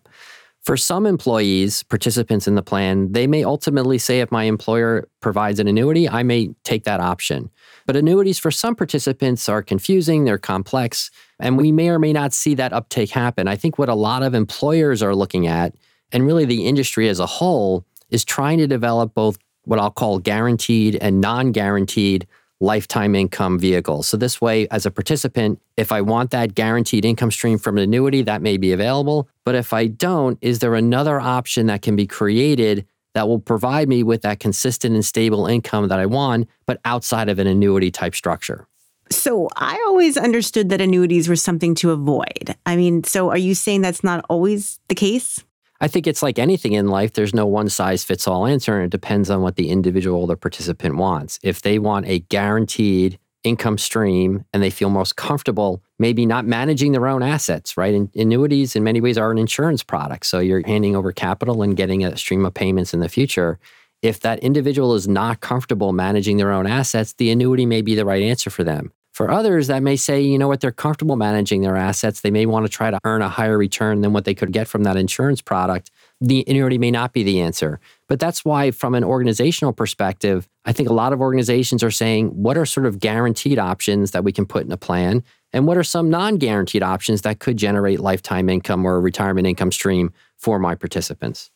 For 0.63 0.77
some 0.77 1.07
employees, 1.07 1.81
participants 1.81 2.47
in 2.47 2.53
the 2.53 2.61
plan, 2.61 3.13
they 3.13 3.25
may 3.25 3.43
ultimately 3.43 3.97
say 3.97 4.19
if 4.19 4.31
my 4.31 4.43
employer 4.43 5.07
provides 5.19 5.59
an 5.59 5.67
annuity, 5.67 6.07
I 6.07 6.21
may 6.21 6.49
take 6.63 6.83
that 6.83 6.99
option. 6.99 7.49
But 7.87 7.95
annuities 7.95 8.37
for 8.37 8.51
some 8.51 8.75
participants 8.75 9.49
are 9.49 9.63
confusing, 9.63 10.23
they're 10.23 10.37
complex, 10.37 11.09
and 11.39 11.57
we 11.57 11.71
may 11.71 11.89
or 11.89 11.97
may 11.97 12.13
not 12.13 12.31
see 12.31 12.53
that 12.55 12.73
uptake 12.73 13.09
happen. 13.09 13.47
I 13.47 13.55
think 13.55 13.79
what 13.79 13.89
a 13.89 13.95
lot 13.95 14.21
of 14.21 14.35
employers 14.35 15.01
are 15.01 15.15
looking 15.15 15.47
at, 15.47 15.73
and 16.11 16.27
really 16.27 16.45
the 16.45 16.67
industry 16.67 17.09
as 17.09 17.19
a 17.19 17.25
whole, 17.25 17.83
is 18.11 18.23
trying 18.23 18.59
to 18.59 18.67
develop 18.67 19.15
both 19.15 19.39
what 19.63 19.79
I'll 19.79 19.89
call 19.89 20.19
guaranteed 20.19 20.95
and 20.95 21.21
non 21.21 21.51
guaranteed 21.51 22.27
lifetime 22.61 23.15
income 23.15 23.59
vehicle. 23.59 24.03
So, 24.03 24.15
this 24.15 24.39
way, 24.39 24.67
as 24.69 24.85
a 24.85 24.91
participant, 24.91 25.59
if 25.75 25.91
I 25.91 26.01
want 26.01 26.31
that 26.31 26.55
guaranteed 26.55 27.03
income 27.03 27.31
stream 27.31 27.57
from 27.57 27.77
an 27.77 27.83
annuity, 27.83 28.21
that 28.21 28.41
may 28.41 28.57
be 28.57 28.71
available. 28.71 29.27
But 29.43 29.55
if 29.55 29.73
I 29.73 29.87
don't, 29.87 30.37
is 30.41 30.59
there 30.59 30.75
another 30.75 31.19
option 31.19 31.65
that 31.65 31.81
can 31.81 31.95
be 31.95 32.07
created 32.07 32.85
that 33.13 33.27
will 33.27 33.39
provide 33.39 33.89
me 33.89 34.03
with 34.03 34.21
that 34.21 34.39
consistent 34.39 34.95
and 34.95 35.03
stable 35.03 35.45
income 35.45 35.89
that 35.89 35.99
I 35.99 36.05
want, 36.05 36.47
but 36.65 36.79
outside 36.85 37.27
of 37.27 37.39
an 37.39 37.47
annuity 37.47 37.91
type 37.91 38.15
structure? 38.15 38.67
So 39.09 39.49
I 39.57 39.75
always 39.87 40.15
understood 40.15 40.69
that 40.69 40.79
annuities 40.79 41.27
were 41.27 41.35
something 41.35 41.75
to 41.75 41.91
avoid. 41.91 42.55
I 42.65 42.77
mean, 42.77 43.03
so 43.03 43.29
are 43.29 43.37
you 43.37 43.53
saying 43.55 43.81
that's 43.81 44.05
not 44.05 44.23
always 44.29 44.79
the 44.87 44.95
case? 44.95 45.43
I 45.83 45.87
think 45.87 46.05
it's 46.05 46.21
like 46.21 46.37
anything 46.37 46.73
in 46.73 46.89
life, 46.89 47.13
there's 47.13 47.33
no 47.33 47.47
one 47.47 47.67
size 47.67 48.03
fits 48.03 48.27
all 48.27 48.45
answer, 48.45 48.75
and 48.75 48.85
it 48.85 48.91
depends 48.91 49.31
on 49.31 49.41
what 49.41 49.55
the 49.55 49.69
individual 49.69 50.21
or 50.21 50.27
the 50.27 50.37
participant 50.37 50.95
wants. 50.95 51.39
If 51.41 51.63
they 51.63 51.79
want 51.79 52.05
a 52.05 52.19
guaranteed 52.19 53.17
income 53.43 53.79
stream 53.79 54.45
and 54.53 54.61
they 54.61 54.69
feel 54.69 54.91
most 54.91 55.15
comfortable, 55.15 55.81
maybe 55.97 56.27
not 56.27 56.45
managing 56.45 56.91
their 56.91 57.07
own 57.07 57.23
assets, 57.23 57.75
right? 57.77 57.95
And 57.95 58.15
annuities, 58.15 58.75
in 58.75 58.83
many 58.83 59.01
ways, 59.01 59.17
are 59.17 59.31
an 59.31 59.39
insurance 59.39 59.81
product. 59.81 60.27
So 60.27 60.37
you're 60.37 60.61
handing 60.67 60.95
over 60.95 61.11
capital 61.11 61.63
and 61.63 61.75
getting 61.75 62.05
a 62.05 62.15
stream 62.15 62.45
of 62.45 62.53
payments 62.53 62.93
in 62.93 62.99
the 62.99 63.09
future. 63.09 63.57
If 64.03 64.19
that 64.19 64.37
individual 64.39 64.93
is 64.93 65.07
not 65.07 65.41
comfortable 65.41 65.93
managing 65.93 66.37
their 66.37 66.51
own 66.51 66.67
assets, 66.67 67.13
the 67.13 67.31
annuity 67.31 67.65
may 67.65 67.81
be 67.81 67.95
the 67.95 68.05
right 68.05 68.21
answer 68.21 68.51
for 68.51 68.63
them. 68.63 68.91
For 69.21 69.29
others, 69.29 69.67
that 69.67 69.83
may 69.83 69.97
say, 69.97 70.19
you 70.19 70.39
know 70.39 70.47
what, 70.47 70.61
they're 70.61 70.71
comfortable 70.71 71.15
managing 71.15 71.61
their 71.61 71.75
assets. 71.75 72.21
They 72.21 72.31
may 72.31 72.47
want 72.47 72.65
to 72.65 72.71
try 72.71 72.89
to 72.89 72.97
earn 73.03 73.21
a 73.21 73.29
higher 73.29 73.55
return 73.55 74.01
than 74.01 74.13
what 74.13 74.25
they 74.25 74.33
could 74.33 74.51
get 74.51 74.67
from 74.67 74.81
that 74.81 74.97
insurance 74.97 75.43
product. 75.43 75.91
The 76.19 76.43
annuity 76.47 76.79
may 76.79 76.89
not 76.89 77.13
be 77.13 77.21
the 77.21 77.39
answer. 77.39 77.79
But 78.07 78.19
that's 78.19 78.43
why, 78.43 78.71
from 78.71 78.95
an 78.95 79.03
organizational 79.03 79.73
perspective, 79.73 80.49
I 80.65 80.73
think 80.73 80.89
a 80.89 80.93
lot 80.93 81.13
of 81.13 81.21
organizations 81.21 81.83
are 81.83 81.91
saying, 81.91 82.29
what 82.29 82.57
are 82.57 82.65
sort 82.65 82.87
of 82.87 82.99
guaranteed 82.99 83.59
options 83.59 84.09
that 84.09 84.23
we 84.23 84.31
can 84.31 84.47
put 84.47 84.65
in 84.65 84.71
a 84.71 84.77
plan? 84.77 85.23
And 85.53 85.67
what 85.67 85.77
are 85.77 85.83
some 85.83 86.09
non 86.09 86.37
guaranteed 86.37 86.81
options 86.81 87.21
that 87.21 87.37
could 87.37 87.57
generate 87.57 87.99
lifetime 87.99 88.49
income 88.49 88.83
or 88.83 88.95
a 88.95 88.99
retirement 88.99 89.45
income 89.45 89.71
stream 89.71 90.13
for 90.39 90.57
my 90.57 90.73
participants? 90.73 91.50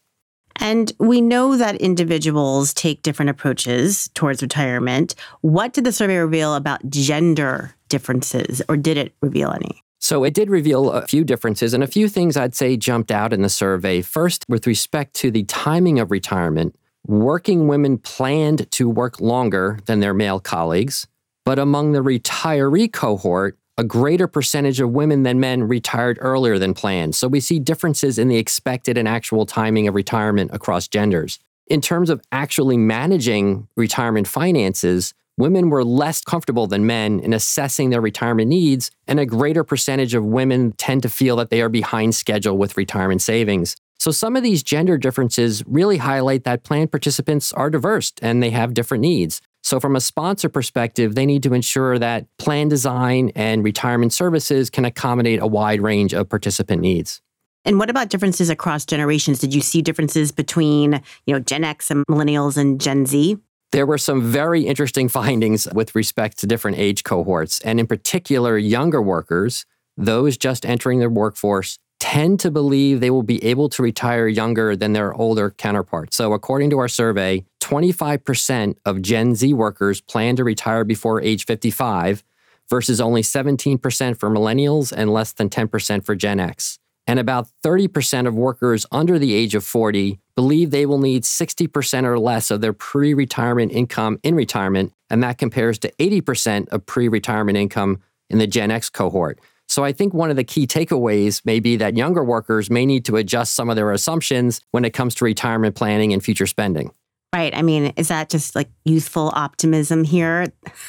And 0.57 0.91
we 0.99 1.21
know 1.21 1.57
that 1.57 1.75
individuals 1.75 2.73
take 2.73 3.01
different 3.01 3.29
approaches 3.29 4.09
towards 4.13 4.41
retirement. 4.41 5.15
What 5.41 5.73
did 5.73 5.83
the 5.83 5.91
survey 5.91 6.17
reveal 6.17 6.55
about 6.55 6.89
gender 6.89 7.75
differences, 7.89 8.61
or 8.67 8.77
did 8.77 8.97
it 8.97 9.13
reveal 9.21 9.51
any? 9.51 9.83
So 9.99 10.23
it 10.23 10.33
did 10.33 10.49
reveal 10.49 10.91
a 10.91 11.07
few 11.07 11.23
differences 11.23 11.73
and 11.73 11.83
a 11.83 11.87
few 11.87 12.07
things 12.07 12.37
I'd 12.37 12.55
say 12.55 12.77
jumped 12.77 13.11
out 13.11 13.33
in 13.33 13.41
the 13.41 13.49
survey. 13.49 14.01
First, 14.01 14.45
with 14.47 14.67
respect 14.67 15.15
to 15.15 15.31
the 15.31 15.43
timing 15.45 15.99
of 15.99 16.11
retirement, 16.11 16.75
working 17.07 17.67
women 17.67 17.97
planned 17.97 18.69
to 18.71 18.89
work 18.89 19.19
longer 19.19 19.79
than 19.85 19.99
their 19.99 20.13
male 20.13 20.39
colleagues. 20.39 21.07
But 21.43 21.59
among 21.59 21.91
the 21.91 22.01
retiree 22.01 22.91
cohort, 22.91 23.57
a 23.77 23.83
greater 23.83 24.27
percentage 24.27 24.79
of 24.79 24.91
women 24.91 25.23
than 25.23 25.39
men 25.39 25.63
retired 25.63 26.17
earlier 26.21 26.57
than 26.57 26.73
planned. 26.73 27.15
So 27.15 27.27
we 27.27 27.41
see 27.41 27.59
differences 27.59 28.17
in 28.17 28.29
the 28.29 28.37
expected 28.37 28.97
and 28.97 29.07
actual 29.07 29.45
timing 29.45 29.87
of 29.87 29.95
retirement 29.95 30.51
across 30.53 30.87
genders. 30.87 31.39
In 31.67 31.81
terms 31.81 32.09
of 32.09 32.21
actually 32.31 32.77
managing 32.77 33.67
retirement 33.75 34.27
finances, 34.27 35.13
women 35.37 35.69
were 35.69 35.83
less 35.83 36.21
comfortable 36.21 36.67
than 36.67 36.85
men 36.85 37.19
in 37.19 37.33
assessing 37.33 37.89
their 37.89 38.01
retirement 38.01 38.47
needs, 38.47 38.91
and 39.07 39.19
a 39.19 39.25
greater 39.25 39.63
percentage 39.63 40.13
of 40.13 40.23
women 40.23 40.71
tend 40.73 41.01
to 41.01 41.09
feel 41.09 41.35
that 41.35 41.49
they 41.49 41.61
are 41.61 41.69
behind 41.69 42.15
schedule 42.15 42.57
with 42.57 42.77
retirement 42.77 43.21
savings. 43.21 43.75
So, 43.97 44.11
some 44.11 44.35
of 44.35 44.43
these 44.43 44.61
gender 44.61 44.97
differences 44.97 45.63
really 45.65 45.97
highlight 45.97 46.43
that 46.43 46.63
plan 46.63 46.87
participants 46.87 47.51
are 47.53 47.69
diverse 47.69 48.13
and 48.21 48.43
they 48.43 48.51
have 48.51 48.73
different 48.73 49.01
needs. 49.01 49.41
So, 49.65 49.79
from 49.79 49.95
a 49.95 49.99
sponsor 49.99 50.47
perspective, 50.47 51.15
they 51.15 51.25
need 51.25 51.41
to 51.41 51.55
ensure 51.55 51.97
that 51.97 52.27
plan 52.37 52.67
design 52.67 53.31
and 53.35 53.63
retirement 53.63 54.13
services 54.13 54.69
can 54.69 54.85
accommodate 54.85 55.41
a 55.41 55.47
wide 55.47 55.81
range 55.81 56.13
of 56.13 56.29
participant 56.29 56.83
needs. 56.83 57.19
And 57.65 57.79
what 57.79 57.89
about 57.89 58.09
differences 58.09 58.51
across 58.51 58.85
generations? 58.85 59.39
Did 59.39 59.55
you 59.55 59.61
see 59.61 59.81
differences 59.81 60.31
between, 60.31 61.01
you 61.25 61.33
know, 61.33 61.39
Gen 61.39 61.63
X 61.63 61.89
and 61.89 62.05
millennials 62.05 62.57
and 62.57 62.79
Gen 62.79 63.07
Z? 63.07 63.37
There 63.71 63.87
were 63.87 63.97
some 63.97 64.21
very 64.21 64.67
interesting 64.67 65.09
findings 65.19 65.67
with 65.73 65.95
respect 65.95 66.37
to 66.41 66.45
different 66.45 66.77
age 66.77 67.03
cohorts, 67.03 67.59
and 67.61 67.79
in 67.79 67.87
particular, 67.87 68.59
younger 68.59 69.01
workers, 69.01 69.65
those 69.97 70.37
just 70.37 70.63
entering 70.63 70.99
the 70.99 71.09
workforce, 71.09 71.79
tend 71.99 72.39
to 72.39 72.51
believe 72.51 72.99
they 72.99 73.09
will 73.09 73.23
be 73.23 73.43
able 73.43 73.67
to 73.69 73.81
retire 73.81 74.27
younger 74.27 74.75
than 74.75 74.93
their 74.93 75.11
older 75.15 75.49
counterparts. 75.49 76.15
So, 76.15 76.33
according 76.33 76.69
to 76.69 76.77
our 76.77 76.87
survey, 76.87 77.43
25% 77.65 78.77
of 78.85 79.01
Gen 79.01 79.33
Z 79.33 79.51
workers 79.53 79.99
plan 79.99 80.35
to 80.35 80.43
retire 80.43 80.83
before 80.83 81.19
age 81.19 81.45
55 81.45 82.23
versus 82.69 83.01
only 83.01 83.23
17% 83.23 84.19
for 84.19 84.29
millennials 84.29 84.93
and 84.95 85.11
less 85.11 85.33
than 85.33 85.49
10% 85.49 86.05
for 86.05 86.15
Gen 86.15 86.39
X. 86.39 86.77
And 87.07 87.19
about 87.19 87.47
30% 87.63 88.27
of 88.27 88.35
workers 88.35 88.85
under 88.91 89.17
the 89.17 89.33
age 89.33 89.55
of 89.55 89.63
40 89.63 90.19
believe 90.35 90.69
they 90.69 90.85
will 90.85 90.99
need 90.99 91.23
60% 91.23 92.03
or 92.03 92.19
less 92.19 92.51
of 92.51 92.61
their 92.61 92.73
pre 92.73 93.15
retirement 93.15 93.71
income 93.71 94.19
in 94.21 94.35
retirement. 94.35 94.93
And 95.09 95.23
that 95.23 95.39
compares 95.39 95.79
to 95.79 95.91
80% 95.97 96.69
of 96.69 96.85
pre 96.85 97.07
retirement 97.07 97.57
income 97.57 97.99
in 98.29 98.37
the 98.37 98.47
Gen 98.47 98.69
X 98.69 98.91
cohort. 98.91 99.39
So 99.67 99.83
I 99.83 99.91
think 99.91 100.13
one 100.13 100.29
of 100.29 100.35
the 100.35 100.43
key 100.43 100.67
takeaways 100.67 101.43
may 101.45 101.59
be 101.59 101.77
that 101.77 101.97
younger 101.97 102.23
workers 102.23 102.69
may 102.69 102.85
need 102.85 103.05
to 103.05 103.15
adjust 103.15 103.55
some 103.55 103.71
of 103.71 103.75
their 103.75 103.91
assumptions 103.91 104.61
when 104.69 104.85
it 104.85 104.91
comes 104.91 105.15
to 105.15 105.25
retirement 105.25 105.75
planning 105.75 106.13
and 106.13 106.23
future 106.23 106.45
spending. 106.45 106.91
Right. 107.35 107.53
I 107.53 107.63
mean, 107.63 107.91
is 107.97 108.07
that 108.07 108.29
just 108.29 108.55
like 108.55 108.69
youthful 108.85 109.29
optimism 109.35 110.05
here? 110.05 110.45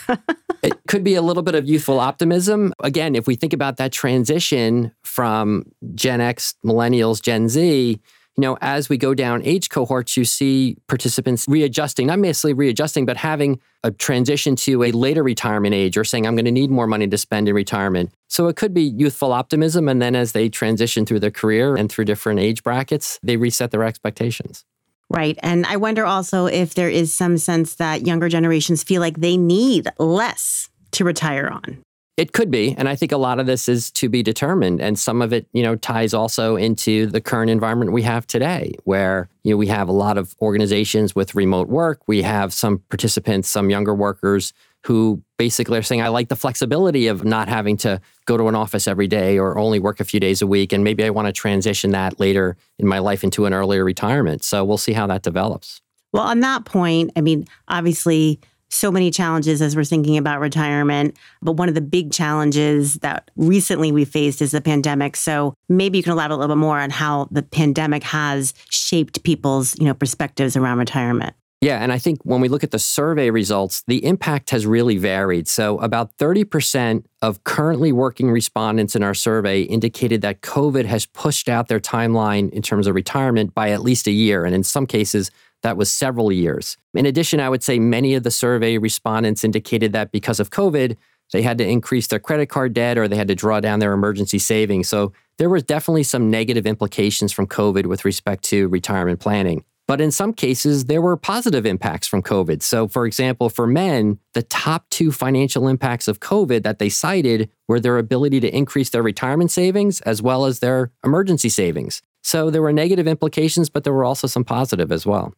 it 0.62 0.78
could 0.86 1.02
be 1.02 1.16
a 1.16 1.22
little 1.22 1.42
bit 1.42 1.56
of 1.56 1.68
youthful 1.68 1.98
optimism. 1.98 2.72
Again, 2.78 3.16
if 3.16 3.26
we 3.26 3.34
think 3.34 3.52
about 3.52 3.78
that 3.78 3.90
transition 3.90 4.92
from 5.02 5.64
Gen 5.96 6.20
X, 6.20 6.54
millennials, 6.64 7.20
Gen 7.20 7.48
Z, 7.48 8.00
you 8.36 8.40
know, 8.40 8.56
as 8.60 8.88
we 8.88 8.96
go 8.96 9.12
down 9.12 9.42
age 9.42 9.70
cohorts, 9.70 10.16
you 10.16 10.24
see 10.24 10.76
participants 10.86 11.46
readjusting, 11.48 12.06
not 12.06 12.20
necessarily 12.20 12.54
readjusting, 12.54 13.06
but 13.06 13.16
having 13.16 13.58
a 13.82 13.90
transition 13.90 14.54
to 14.54 14.84
a 14.84 14.92
later 14.92 15.24
retirement 15.24 15.74
age 15.74 15.96
or 15.96 16.04
saying, 16.04 16.28
I'm 16.28 16.36
going 16.36 16.44
to 16.44 16.52
need 16.52 16.70
more 16.70 16.86
money 16.86 17.08
to 17.08 17.18
spend 17.18 17.48
in 17.48 17.56
retirement. 17.56 18.12
So 18.28 18.46
it 18.46 18.54
could 18.54 18.72
be 18.72 18.82
youthful 18.82 19.32
optimism. 19.32 19.88
And 19.88 20.00
then 20.00 20.14
as 20.14 20.30
they 20.30 20.48
transition 20.48 21.06
through 21.06 21.20
their 21.20 21.32
career 21.32 21.74
and 21.74 21.90
through 21.90 22.04
different 22.04 22.38
age 22.38 22.62
brackets, 22.62 23.18
they 23.20 23.36
reset 23.36 23.72
their 23.72 23.82
expectations. 23.82 24.64
Right. 25.08 25.38
And 25.42 25.66
I 25.66 25.76
wonder 25.76 26.04
also 26.04 26.46
if 26.46 26.74
there 26.74 26.90
is 26.90 27.14
some 27.14 27.38
sense 27.38 27.76
that 27.76 28.06
younger 28.06 28.28
generations 28.28 28.82
feel 28.82 29.00
like 29.00 29.18
they 29.18 29.36
need 29.36 29.88
less 29.98 30.68
to 30.92 31.04
retire 31.04 31.48
on. 31.48 31.82
It 32.16 32.32
could 32.32 32.50
be. 32.50 32.74
And 32.78 32.88
I 32.88 32.96
think 32.96 33.12
a 33.12 33.18
lot 33.18 33.38
of 33.38 33.44
this 33.44 33.68
is 33.68 33.90
to 33.92 34.08
be 34.08 34.22
determined. 34.22 34.80
And 34.80 34.98
some 34.98 35.20
of 35.20 35.34
it, 35.34 35.46
you 35.52 35.62
know, 35.62 35.76
ties 35.76 36.14
also 36.14 36.56
into 36.56 37.06
the 37.06 37.20
current 37.20 37.50
environment 37.50 37.92
we 37.92 38.02
have 38.02 38.26
today, 38.26 38.74
where, 38.84 39.28
you 39.42 39.50
know, 39.50 39.58
we 39.58 39.66
have 39.66 39.88
a 39.88 39.92
lot 39.92 40.16
of 40.16 40.34
organizations 40.40 41.14
with 41.14 41.34
remote 41.34 41.68
work. 41.68 42.00
We 42.06 42.22
have 42.22 42.54
some 42.54 42.78
participants, 42.88 43.50
some 43.50 43.68
younger 43.68 43.94
workers 43.94 44.54
who 44.86 45.22
basically 45.36 45.76
are 45.76 45.82
saying, 45.82 46.00
I 46.00 46.08
like 46.08 46.28
the 46.28 46.36
flexibility 46.36 47.08
of 47.08 47.24
not 47.24 47.48
having 47.48 47.76
to 47.78 48.00
go 48.24 48.38
to 48.38 48.46
an 48.46 48.54
office 48.54 48.88
every 48.88 49.08
day 49.08 49.36
or 49.38 49.58
only 49.58 49.78
work 49.78 50.00
a 50.00 50.04
few 50.04 50.20
days 50.20 50.40
a 50.40 50.46
week. 50.46 50.72
And 50.72 50.84
maybe 50.84 51.04
I 51.04 51.10
want 51.10 51.26
to 51.26 51.32
transition 51.32 51.90
that 51.90 52.18
later 52.18 52.56
in 52.78 52.86
my 52.86 53.00
life 53.00 53.24
into 53.24 53.44
an 53.44 53.52
earlier 53.52 53.84
retirement. 53.84 54.42
So 54.42 54.64
we'll 54.64 54.78
see 54.78 54.92
how 54.94 55.06
that 55.08 55.22
develops. 55.22 55.82
Well, 56.12 56.22
on 56.22 56.40
that 56.40 56.64
point, 56.64 57.10
I 57.14 57.20
mean, 57.20 57.46
obviously, 57.68 58.40
so 58.76 58.90
many 58.90 59.10
challenges 59.10 59.62
as 59.62 59.74
we're 59.74 59.84
thinking 59.84 60.16
about 60.16 60.40
retirement. 60.40 61.16
But 61.42 61.52
one 61.52 61.68
of 61.68 61.74
the 61.74 61.80
big 61.80 62.12
challenges 62.12 62.94
that 62.96 63.30
recently 63.36 63.92
we 63.92 64.04
faced 64.04 64.42
is 64.42 64.52
the 64.52 64.60
pandemic. 64.60 65.16
So 65.16 65.54
maybe 65.68 65.98
you 65.98 66.04
can 66.04 66.12
elaborate 66.12 66.36
a 66.36 66.38
little 66.38 66.56
bit 66.56 66.60
more 66.60 66.78
on 66.78 66.90
how 66.90 67.28
the 67.30 67.42
pandemic 67.42 68.02
has 68.04 68.54
shaped 68.70 69.22
people's, 69.22 69.78
you 69.78 69.86
know, 69.86 69.94
perspectives 69.94 70.56
around 70.56 70.78
retirement. 70.78 71.34
Yeah, 71.62 71.82
and 71.82 71.90
I 71.90 71.98
think 71.98 72.20
when 72.22 72.42
we 72.42 72.48
look 72.48 72.62
at 72.62 72.70
the 72.70 72.78
survey 72.78 73.30
results, 73.30 73.82
the 73.86 74.04
impact 74.04 74.50
has 74.50 74.66
really 74.66 74.98
varied. 74.98 75.48
So, 75.48 75.78
about 75.78 76.14
30% 76.18 77.04
of 77.22 77.44
currently 77.44 77.92
working 77.92 78.30
respondents 78.30 78.94
in 78.94 79.02
our 79.02 79.14
survey 79.14 79.62
indicated 79.62 80.20
that 80.20 80.42
COVID 80.42 80.84
has 80.84 81.06
pushed 81.06 81.48
out 81.48 81.68
their 81.68 81.80
timeline 81.80 82.50
in 82.50 82.60
terms 82.60 82.86
of 82.86 82.94
retirement 82.94 83.54
by 83.54 83.70
at 83.70 83.80
least 83.80 84.06
a 84.06 84.10
year. 84.10 84.44
And 84.44 84.54
in 84.54 84.64
some 84.64 84.86
cases, 84.86 85.30
that 85.66 85.76
was 85.76 85.90
several 85.90 86.30
years. 86.30 86.76
In 86.94 87.06
addition, 87.06 87.40
I 87.40 87.48
would 87.48 87.62
say 87.62 87.78
many 87.78 88.14
of 88.14 88.22
the 88.22 88.30
survey 88.30 88.78
respondents 88.78 89.42
indicated 89.42 89.92
that 89.92 90.12
because 90.12 90.38
of 90.38 90.50
COVID, 90.50 90.96
they 91.32 91.42
had 91.42 91.58
to 91.58 91.66
increase 91.66 92.06
their 92.06 92.20
credit 92.20 92.46
card 92.46 92.72
debt 92.72 92.96
or 92.96 93.08
they 93.08 93.16
had 93.16 93.28
to 93.28 93.34
draw 93.34 93.58
down 93.58 93.80
their 93.80 93.92
emergency 93.92 94.38
savings. 94.38 94.88
So 94.88 95.12
there 95.38 95.50
was 95.50 95.64
definitely 95.64 96.04
some 96.04 96.30
negative 96.30 96.66
implications 96.66 97.32
from 97.32 97.48
COVID 97.48 97.86
with 97.86 98.04
respect 98.04 98.44
to 98.44 98.68
retirement 98.68 99.18
planning. 99.18 99.64
But 99.88 100.00
in 100.00 100.10
some 100.10 100.32
cases, 100.32 100.86
there 100.86 101.00
were 101.00 101.16
positive 101.16 101.64
impacts 101.64 102.08
from 102.08 102.22
COVID. 102.22 102.62
So, 102.62 102.88
for 102.88 103.06
example, 103.06 103.48
for 103.48 103.66
men, 103.66 104.18
the 104.34 104.42
top 104.42 104.88
two 104.90 105.12
financial 105.12 105.68
impacts 105.68 106.08
of 106.08 106.18
COVID 106.18 106.64
that 106.64 106.80
they 106.80 106.88
cited 106.88 107.50
were 107.68 107.78
their 107.78 107.98
ability 107.98 108.40
to 108.40 108.56
increase 108.56 108.90
their 108.90 109.02
retirement 109.02 109.52
savings 109.52 110.00
as 110.00 110.20
well 110.20 110.44
as 110.44 110.58
their 110.58 110.90
emergency 111.04 111.48
savings. 111.48 112.02
So, 112.22 112.50
there 112.50 112.62
were 112.62 112.72
negative 112.72 113.06
implications, 113.06 113.68
but 113.68 113.84
there 113.84 113.92
were 113.92 114.04
also 114.04 114.26
some 114.26 114.44
positive 114.44 114.90
as 114.90 115.06
well. 115.06 115.34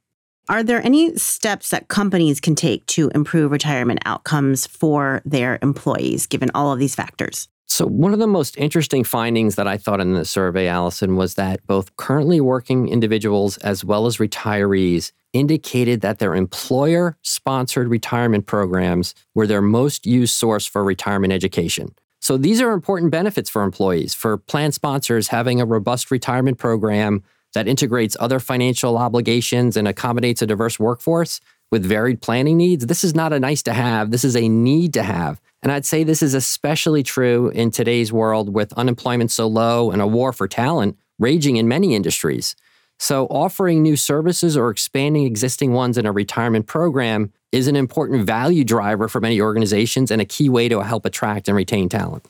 Are 0.50 0.62
there 0.62 0.83
any 0.83 1.14
steps 1.17 1.69
that 1.71 1.88
companies 1.88 2.40
can 2.40 2.55
take 2.55 2.87
to 2.87 3.11
improve 3.14 3.52
retirement 3.52 4.00
outcomes 4.07 4.67
for 4.67 5.21
their 5.26 5.59
employees, 5.61 6.26
given 6.26 6.50
all 6.55 6.73
of 6.73 6.78
these 6.78 6.95
factors? 6.95 7.49
So, 7.67 7.85
one 7.85 8.14
of 8.14 8.19
the 8.19 8.26
most 8.26 8.57
interesting 8.57 9.05
findings 9.05 9.57
that 9.57 9.69
I 9.69 9.76
thought 9.76 10.00
in 10.00 10.14
the 10.14 10.25
survey, 10.25 10.67
Allison, 10.67 11.17
was 11.17 11.35
that 11.35 11.67
both 11.67 11.95
currently 11.97 12.40
working 12.40 12.88
individuals 12.88 13.59
as 13.59 13.85
well 13.85 14.07
as 14.07 14.17
retirees 14.17 15.12
indicated 15.35 16.00
that 16.00 16.19
their 16.19 16.35
employer 16.35 17.19
sponsored 17.21 17.88
retirement 17.88 18.47
programs 18.47 19.14
were 19.35 19.47
their 19.47 19.61
most 19.61 20.07
used 20.07 20.35
source 20.35 20.64
for 20.64 20.83
retirement 20.83 21.35
education. 21.35 21.95
So, 22.21 22.38
these 22.38 22.62
are 22.62 22.73
important 22.73 23.12
benefits 23.12 23.50
for 23.50 23.62
employees. 23.62 24.14
For 24.14 24.38
plan 24.38 24.73
sponsors, 24.73 25.28
having 25.28 25.61
a 25.61 25.67
robust 25.67 26.11
retirement 26.11 26.57
program 26.57 27.23
that 27.55 27.69
integrates 27.69 28.17
other 28.21 28.38
financial 28.40 28.99
obligations 28.99 29.76
and 29.76 29.88
accommodates 29.88 30.43
a 30.43 30.47
diverse 30.47 30.78
workforce 30.78 31.40
with 31.71 31.85
varied 31.85 32.21
planning 32.21 32.57
needs. 32.57 32.87
This 32.87 33.05
is 33.05 33.14
not 33.14 33.33
a 33.33 33.40
nice 33.40 33.62
to 33.64 33.73
have, 33.73 34.11
this 34.11 34.25
is 34.25 34.37
a 34.37 34.49
need 34.49 34.95
to 34.95 35.02
have. 35.02 35.40
And 35.62 35.73
I'd 35.73 35.87
say 35.87 36.05
this 36.05 36.23
is 36.23 36.35
especially 36.35 37.02
true 37.02 37.49
in 37.49 37.71
today's 37.71 38.12
world 38.12 38.55
with 38.55 38.73
unemployment 38.75 39.31
so 39.31 39.47
low 39.47 39.90
and 39.90 40.00
a 40.00 40.07
war 40.07 40.33
for 40.33 40.47
talent 40.47 40.97
raging 41.19 41.57
in 41.57 41.69
many 41.69 41.95
industries. 41.95 42.55
So, 43.00 43.26
offering 43.26 43.83
new 43.83 43.97
services 43.97 44.57
or 44.57 44.71
expanding 44.71 45.25
existing 45.25 45.73
ones 45.73 45.99
in 45.99 46.07
a 46.07 46.12
retirement 46.12 46.67
program 46.67 47.33
is 47.52 47.69
an 47.69 47.76
important 47.76 48.26
value 48.26 48.64
driver 48.64 49.09
for 49.09 49.21
many 49.21 49.40
organizations 49.40 50.11
and 50.11 50.21
a 50.21 50.25
key 50.25 50.49
way 50.49 50.69
to 50.69 50.81
help 50.81 51.07
attract 51.07 51.49
and 51.49 51.57
retain 51.57 51.88
talent. 51.88 52.26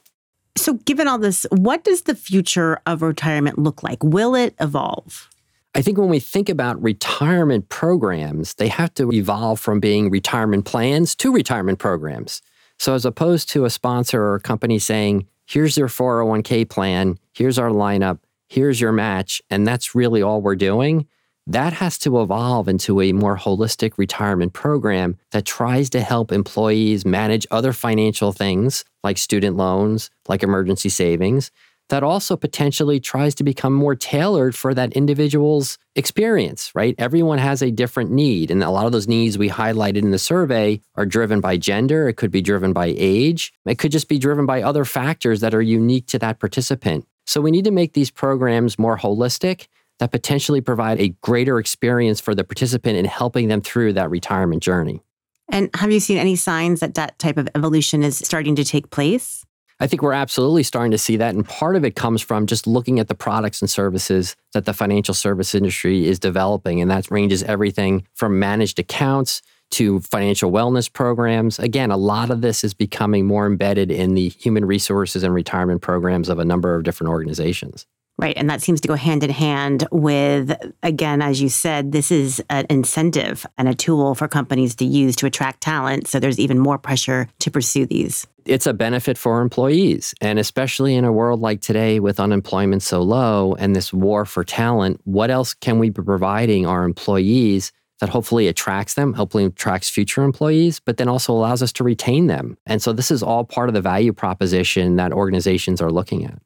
So, 0.58 0.74
given 0.74 1.06
all 1.06 1.18
this, 1.18 1.46
what 1.50 1.84
does 1.84 2.02
the 2.02 2.16
future 2.16 2.80
of 2.84 3.00
retirement 3.00 3.58
look 3.58 3.84
like? 3.84 4.02
Will 4.02 4.34
it 4.34 4.54
evolve? 4.60 5.28
I 5.74 5.82
think 5.82 5.98
when 5.98 6.08
we 6.08 6.18
think 6.18 6.48
about 6.48 6.82
retirement 6.82 7.68
programs, 7.68 8.54
they 8.54 8.66
have 8.66 8.92
to 8.94 9.12
evolve 9.12 9.60
from 9.60 9.78
being 9.78 10.10
retirement 10.10 10.64
plans 10.64 11.14
to 11.16 11.32
retirement 11.32 11.78
programs. 11.78 12.42
So, 12.78 12.94
as 12.94 13.04
opposed 13.04 13.48
to 13.50 13.66
a 13.66 13.70
sponsor 13.70 14.20
or 14.20 14.34
a 14.34 14.40
company 14.40 14.80
saying, 14.80 15.28
here's 15.46 15.76
your 15.76 15.88
401k 15.88 16.68
plan, 16.68 17.18
here's 17.32 17.58
our 17.58 17.70
lineup, 17.70 18.18
here's 18.48 18.80
your 18.80 18.92
match, 18.92 19.40
and 19.50 19.64
that's 19.64 19.94
really 19.94 20.22
all 20.22 20.40
we're 20.40 20.56
doing, 20.56 21.06
that 21.48 21.72
has 21.72 21.96
to 21.98 22.20
evolve 22.20 22.68
into 22.68 23.00
a 23.00 23.12
more 23.12 23.36
holistic 23.36 23.96
retirement 23.96 24.52
program 24.52 25.16
that 25.32 25.46
tries 25.46 25.88
to 25.90 26.00
help 26.02 26.30
employees 26.30 27.06
manage 27.06 27.46
other 27.50 27.72
financial 27.72 28.32
things 28.32 28.84
like 29.02 29.16
student 29.16 29.56
loans, 29.56 30.10
like 30.28 30.42
emergency 30.42 30.90
savings, 30.90 31.50
that 31.88 32.02
also 32.02 32.36
potentially 32.36 33.00
tries 33.00 33.34
to 33.34 33.42
become 33.42 33.72
more 33.72 33.94
tailored 33.94 34.54
for 34.54 34.74
that 34.74 34.92
individual's 34.92 35.78
experience, 35.96 36.70
right? 36.74 36.94
Everyone 36.98 37.38
has 37.38 37.62
a 37.62 37.70
different 37.70 38.10
need. 38.10 38.50
And 38.50 38.62
a 38.62 38.70
lot 38.70 38.84
of 38.84 38.92
those 38.92 39.08
needs 39.08 39.38
we 39.38 39.48
highlighted 39.48 40.02
in 40.02 40.10
the 40.10 40.18
survey 40.18 40.82
are 40.96 41.06
driven 41.06 41.40
by 41.40 41.56
gender. 41.56 42.10
It 42.10 42.18
could 42.18 42.30
be 42.30 42.42
driven 42.42 42.74
by 42.74 42.92
age. 42.98 43.54
It 43.64 43.78
could 43.78 43.90
just 43.92 44.08
be 44.08 44.18
driven 44.18 44.44
by 44.44 44.60
other 44.60 44.84
factors 44.84 45.40
that 45.40 45.54
are 45.54 45.62
unique 45.62 46.06
to 46.08 46.18
that 46.18 46.40
participant. 46.40 47.06
So 47.26 47.40
we 47.40 47.50
need 47.50 47.64
to 47.64 47.70
make 47.70 47.94
these 47.94 48.10
programs 48.10 48.78
more 48.78 48.98
holistic 48.98 49.68
that 49.98 50.10
potentially 50.10 50.60
provide 50.60 51.00
a 51.00 51.08
greater 51.22 51.58
experience 51.58 52.20
for 52.20 52.34
the 52.34 52.44
participant 52.44 52.96
in 52.96 53.04
helping 53.04 53.48
them 53.48 53.60
through 53.60 53.92
that 53.94 54.10
retirement 54.10 54.62
journey. 54.62 55.02
And 55.50 55.70
have 55.74 55.90
you 55.90 56.00
seen 56.00 56.18
any 56.18 56.36
signs 56.36 56.80
that 56.80 56.94
that 56.94 57.18
type 57.18 57.36
of 57.36 57.48
evolution 57.54 58.02
is 58.02 58.18
starting 58.18 58.54
to 58.56 58.64
take 58.64 58.90
place? 58.90 59.44
I 59.80 59.86
think 59.86 60.02
we're 60.02 60.12
absolutely 60.12 60.64
starting 60.64 60.90
to 60.90 60.98
see 60.98 61.16
that. 61.18 61.34
And 61.34 61.48
part 61.48 61.76
of 61.76 61.84
it 61.84 61.94
comes 61.94 62.20
from 62.20 62.46
just 62.46 62.66
looking 62.66 62.98
at 62.98 63.08
the 63.08 63.14
products 63.14 63.60
and 63.60 63.70
services 63.70 64.34
that 64.52 64.64
the 64.64 64.74
financial 64.74 65.14
service 65.14 65.54
industry 65.54 66.06
is 66.06 66.18
developing. 66.18 66.80
And 66.80 66.90
that 66.90 67.10
ranges 67.10 67.44
everything 67.44 68.04
from 68.14 68.38
managed 68.38 68.78
accounts 68.80 69.40
to 69.70 70.00
financial 70.00 70.50
wellness 70.50 70.92
programs. 70.92 71.58
Again, 71.58 71.90
a 71.90 71.96
lot 71.96 72.30
of 72.30 72.40
this 72.40 72.64
is 72.64 72.74
becoming 72.74 73.26
more 73.26 73.46
embedded 73.46 73.90
in 73.90 74.14
the 74.14 74.30
human 74.30 74.64
resources 74.64 75.22
and 75.22 75.32
retirement 75.32 75.80
programs 75.80 76.28
of 76.28 76.38
a 76.38 76.44
number 76.44 76.74
of 76.74 76.82
different 76.82 77.10
organizations. 77.10 77.86
Right. 78.20 78.36
And 78.36 78.50
that 78.50 78.60
seems 78.60 78.80
to 78.80 78.88
go 78.88 78.96
hand 78.96 79.22
in 79.22 79.30
hand 79.30 79.86
with, 79.92 80.52
again, 80.82 81.22
as 81.22 81.40
you 81.40 81.48
said, 81.48 81.92
this 81.92 82.10
is 82.10 82.42
an 82.50 82.66
incentive 82.68 83.46
and 83.56 83.68
a 83.68 83.74
tool 83.74 84.16
for 84.16 84.26
companies 84.26 84.74
to 84.76 84.84
use 84.84 85.14
to 85.16 85.26
attract 85.26 85.60
talent. 85.60 86.08
So 86.08 86.18
there's 86.18 86.40
even 86.40 86.58
more 86.58 86.78
pressure 86.78 87.28
to 87.38 87.50
pursue 87.50 87.86
these. 87.86 88.26
It's 88.44 88.66
a 88.66 88.72
benefit 88.72 89.18
for 89.18 89.40
employees. 89.40 90.14
And 90.20 90.40
especially 90.40 90.96
in 90.96 91.04
a 91.04 91.12
world 91.12 91.40
like 91.40 91.60
today 91.60 92.00
with 92.00 92.18
unemployment 92.18 92.82
so 92.82 93.02
low 93.02 93.54
and 93.54 93.76
this 93.76 93.92
war 93.92 94.24
for 94.24 94.42
talent, 94.42 95.00
what 95.04 95.30
else 95.30 95.54
can 95.54 95.78
we 95.78 95.90
be 95.90 96.02
providing 96.02 96.66
our 96.66 96.82
employees 96.82 97.70
that 98.00 98.08
hopefully 98.08 98.48
attracts 98.48 98.94
them, 98.94 99.12
hopefully 99.12 99.44
attracts 99.44 99.88
future 99.90 100.24
employees, 100.24 100.80
but 100.80 100.96
then 100.96 101.06
also 101.08 101.32
allows 101.32 101.62
us 101.62 101.72
to 101.74 101.84
retain 101.84 102.26
them? 102.26 102.58
And 102.66 102.82
so 102.82 102.92
this 102.92 103.12
is 103.12 103.22
all 103.22 103.44
part 103.44 103.68
of 103.68 103.74
the 103.74 103.80
value 103.80 104.12
proposition 104.12 104.96
that 104.96 105.12
organizations 105.12 105.80
are 105.80 105.92
looking 105.92 106.24
at. 106.24 106.40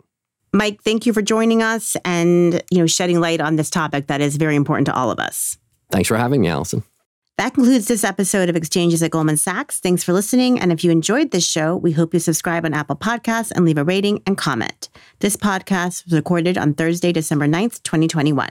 Mike, 0.52 0.82
thank 0.82 1.06
you 1.06 1.12
for 1.12 1.22
joining 1.22 1.62
us 1.62 1.96
and, 2.04 2.62
you 2.70 2.78
know, 2.78 2.86
shedding 2.86 3.20
light 3.20 3.40
on 3.40 3.56
this 3.56 3.70
topic 3.70 4.08
that 4.08 4.20
is 4.20 4.36
very 4.36 4.54
important 4.54 4.86
to 4.86 4.94
all 4.94 5.10
of 5.10 5.18
us. 5.18 5.56
Thanks 5.90 6.08
for 6.08 6.16
having 6.16 6.42
me, 6.42 6.48
Allison. 6.48 6.82
That 7.38 7.54
concludes 7.54 7.88
this 7.88 8.04
episode 8.04 8.50
of 8.50 8.56
Exchanges 8.56 9.02
at 9.02 9.10
Goldman 9.10 9.38
Sachs. 9.38 9.80
Thanks 9.80 10.04
for 10.04 10.12
listening. 10.12 10.60
And 10.60 10.70
if 10.70 10.84
you 10.84 10.90
enjoyed 10.90 11.30
this 11.30 11.48
show, 11.48 11.74
we 11.76 11.92
hope 11.92 12.12
you 12.12 12.20
subscribe 12.20 12.66
on 12.66 12.74
Apple 12.74 12.96
Podcasts 12.96 13.50
and 13.50 13.64
leave 13.64 13.78
a 13.78 13.84
rating 13.84 14.22
and 14.26 14.36
comment. 14.36 14.90
This 15.20 15.36
podcast 15.36 16.04
was 16.04 16.12
recorded 16.12 16.58
on 16.58 16.74
Thursday, 16.74 17.12
December 17.12 17.46
9th, 17.46 17.82
2021. 17.82 18.50